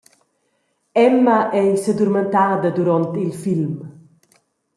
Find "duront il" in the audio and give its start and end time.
2.77-3.33